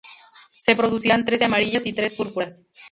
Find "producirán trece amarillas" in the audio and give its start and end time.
0.75-1.85